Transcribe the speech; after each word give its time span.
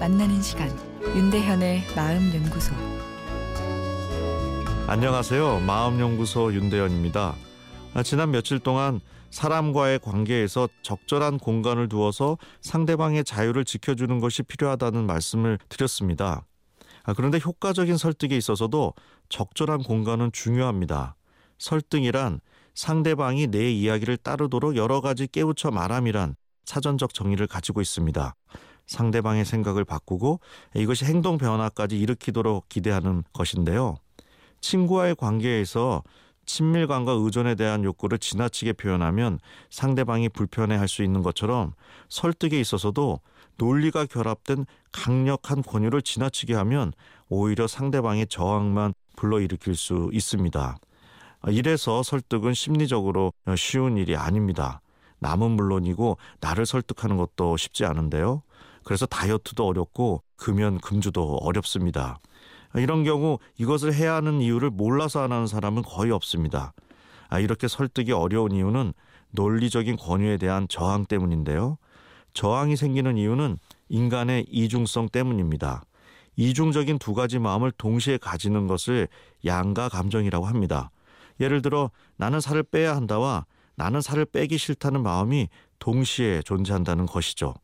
만나는 0.00 0.42
시간 0.42 0.68
윤대현의 1.00 1.84
마음 1.94 2.34
연구소 2.34 2.74
안녕하세요. 4.88 5.60
마음 5.60 6.00
연구소 6.00 6.52
윤대현입니다. 6.52 7.36
아, 7.94 8.02
지난 8.02 8.32
며칠 8.32 8.58
동안 8.58 9.00
사람과의 9.30 10.00
관계에서 10.00 10.68
적절한 10.82 11.38
공간을 11.38 11.88
두어서 11.88 12.36
상대방의 12.62 13.22
자유를 13.22 13.64
지켜주는 13.64 14.18
것이 14.18 14.42
필요하다는 14.42 15.06
말씀을 15.06 15.58
드렸습니다. 15.68 16.44
아, 17.04 17.14
그런데 17.14 17.38
효과적인 17.38 17.96
설득에 17.96 18.36
있어서도 18.36 18.94
적절한 19.28 19.84
공간은 19.84 20.32
중요합니다. 20.32 21.14
설득이란 21.58 22.40
상대방이 22.74 23.46
내 23.46 23.70
이야기를 23.70 24.16
따르도록 24.16 24.74
여러 24.74 25.00
가지 25.00 25.28
깨우쳐 25.28 25.70
말함이란 25.70 26.34
사전적 26.64 27.14
정의를 27.14 27.46
가지고 27.46 27.80
있습니다. 27.80 28.34
상대방의 28.86 29.44
생각을 29.44 29.84
바꾸고 29.84 30.40
이것이 30.74 31.04
행동 31.04 31.38
변화까지 31.38 31.98
일으키도록 31.98 32.68
기대하는 32.68 33.24
것인데요. 33.32 33.96
친구와의 34.60 35.16
관계에서 35.16 36.02
친밀감과 36.46 37.12
의존에 37.12 37.56
대한 37.56 37.82
욕구를 37.82 38.18
지나치게 38.18 38.74
표현하면 38.74 39.40
상대방이 39.70 40.28
불편해 40.28 40.76
할 40.76 40.86
수 40.88 41.02
있는 41.02 41.22
것처럼 41.22 41.72
설득에 42.08 42.58
있어서도 42.60 43.20
논리가 43.58 44.06
결합된 44.06 44.66
강력한 44.92 45.62
권유를 45.62 46.02
지나치게 46.02 46.54
하면 46.54 46.92
오히려 47.28 47.66
상대방의 47.66 48.28
저항만 48.28 48.94
불러일으킬 49.16 49.74
수 49.74 50.10
있습니다. 50.12 50.78
이래서 51.48 52.02
설득은 52.02 52.54
심리적으로 52.54 53.32
쉬운 53.56 53.96
일이 53.96 54.14
아닙니다. 54.16 54.80
남은 55.18 55.52
물론이고 55.52 56.18
나를 56.40 56.66
설득하는 56.66 57.16
것도 57.16 57.56
쉽지 57.56 57.84
않은데요. 57.84 58.42
그래서 58.86 59.04
다이어트도 59.04 59.66
어렵고 59.66 60.22
금연 60.36 60.78
금주도 60.78 61.38
어렵습니다. 61.38 62.20
이런 62.76 63.02
경우 63.02 63.40
이것을 63.58 63.92
해야 63.92 64.14
하는 64.14 64.40
이유를 64.40 64.70
몰라서 64.70 65.22
안 65.24 65.32
하는 65.32 65.48
사람은 65.48 65.82
거의 65.82 66.12
없습니다. 66.12 66.72
아, 67.28 67.40
이렇게 67.40 67.66
설득이 67.66 68.12
어려운 68.12 68.52
이유는 68.52 68.92
논리적인 69.32 69.96
권유에 69.96 70.36
대한 70.36 70.68
저항 70.68 71.04
때문인데요. 71.04 71.78
저항이 72.32 72.76
생기는 72.76 73.16
이유는 73.16 73.58
인간의 73.88 74.46
이중성 74.48 75.08
때문입니다. 75.08 75.82
이중적인 76.36 77.00
두 77.00 77.12
가지 77.12 77.40
마음을 77.40 77.72
동시에 77.72 78.18
가지는 78.18 78.68
것을 78.68 79.08
양가 79.44 79.88
감정이라고 79.88 80.46
합니다. 80.46 80.92
예를 81.40 81.60
들어 81.60 81.90
나는 82.16 82.40
살을 82.40 82.62
빼야 82.62 82.94
한다와 82.94 83.46
나는 83.74 84.00
살을 84.00 84.26
빼기 84.26 84.58
싫다는 84.58 85.02
마음이 85.02 85.48
동시에 85.80 86.42
존재한다는 86.42 87.06
것이죠. 87.06 87.54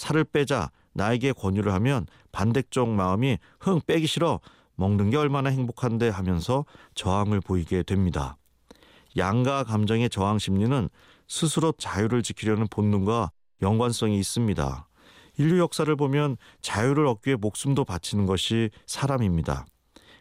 살을 0.00 0.24
빼자 0.24 0.70
나에게 0.94 1.32
권유를 1.32 1.74
하면 1.74 2.06
반대쪽 2.32 2.88
마음이 2.88 3.36
흥 3.60 3.80
빼기 3.86 4.06
싫어 4.06 4.40
먹는 4.74 5.10
게 5.10 5.18
얼마나 5.18 5.50
행복한데 5.50 6.08
하면서 6.08 6.64
저항을 6.94 7.40
보이게 7.42 7.82
됩니다. 7.82 8.38
양가 9.18 9.64
감정의 9.64 10.08
저항 10.08 10.38
심리는 10.38 10.88
스스로 11.28 11.72
자유를 11.72 12.22
지키려는 12.22 12.66
본능과 12.70 13.30
연관성이 13.60 14.18
있습니다. 14.18 14.88
인류 15.36 15.58
역사를 15.58 15.94
보면 15.94 16.38
자유를 16.62 17.06
얻기 17.06 17.28
위해 17.28 17.36
목숨도 17.38 17.84
바치는 17.84 18.24
것이 18.24 18.70
사람입니다. 18.86 19.66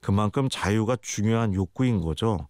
그만큼 0.00 0.48
자유가 0.50 0.96
중요한 1.00 1.54
욕구인 1.54 2.02
거죠. 2.02 2.46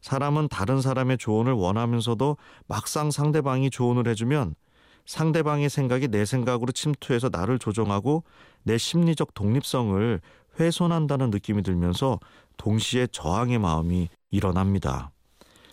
사람은 0.00 0.48
다른 0.48 0.80
사람의 0.80 1.18
조언을 1.18 1.52
원하면서도 1.52 2.38
막상 2.66 3.10
상대방이 3.10 3.68
조언을 3.68 4.08
해주면 4.08 4.54
상대방의 5.06 5.68
생각이 5.68 6.08
내 6.08 6.24
생각으로 6.24 6.72
침투해서 6.72 7.28
나를 7.30 7.58
조종하고 7.58 8.24
내 8.62 8.78
심리적 8.78 9.34
독립성을 9.34 10.20
훼손한다는 10.60 11.30
느낌이 11.30 11.62
들면서 11.62 12.20
동시에 12.56 13.06
저항의 13.08 13.58
마음이 13.58 14.08
일어납니다. 14.30 15.10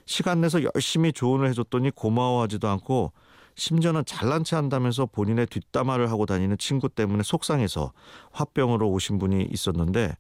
시간 0.06 0.42
내서 0.42 0.60
열심히 0.74 1.14
조언을 1.14 1.50
해줬더니 1.50 1.92
고마워하지도 1.92 2.68
않고 2.68 3.12
심지어는 3.56 4.06
잘난 4.06 4.44
체 4.44 4.56
한다면서 4.56 5.06
본인의 5.06 5.48
뒷담화를 5.48 6.10
하고 6.10 6.26
다니는 6.26 6.58
친구 6.58 6.90
때문에 6.90 7.24
속상해서 7.24 7.92
화병으로 8.32 8.90
오신 8.90 9.20
분이 9.20 9.50
있었는데 9.52 10.16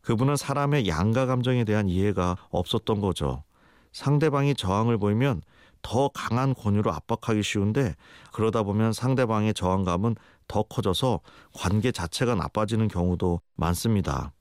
그분은 0.00 0.36
사람의 0.36 0.88
양가 0.88 1.26
감정에 1.26 1.64
대한 1.64 1.88
이해가 1.88 2.36
없었던 2.50 3.00
거죠. 3.00 3.44
상대방이 3.92 4.54
저항을 4.54 4.96
보이면 4.98 5.42
더 5.88 6.08
강한 6.08 6.52
권유로 6.52 6.92
압박하기 6.92 7.42
쉬운데 7.42 7.96
그러다 8.34 8.62
보면 8.62 8.92
상대방의 8.92 9.54
저항감은 9.54 10.16
더 10.46 10.62
커져서 10.62 11.20
관계 11.54 11.92
자체가 11.92 12.34
나빠지는 12.34 12.88
경우도 12.88 13.40
많습니다. 13.56 14.32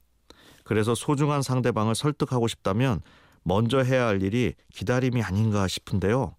그래서 0.65 0.93
소중한 0.93 1.41
상대방을 1.41 1.95
설득하고 1.95 2.49
싶다면 2.49 2.99
먼저 3.43 3.81
해야 3.81 4.07
할 4.07 4.21
일이 4.21 4.55
기다림이 4.73 5.23
아닌가 5.23 5.69
싶은데요. 5.69 6.35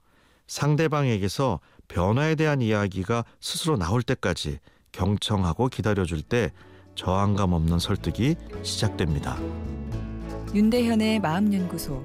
상대방에게서 0.47 1.61
변화에 1.89 2.35
대한 2.35 2.61
이야기가 2.61 3.25
스스로 3.41 3.79
나올 3.79 4.03
때까지 4.03 4.59
경청하고 4.93 5.69
기다려줄 5.69 6.21
때 6.21 6.53
저항감 6.97 7.55
없는 7.55 7.79
설득이 7.79 8.37
시작됩니다. 8.63 9.39
윤대현의 10.55 11.21
마음연구소 11.21 12.05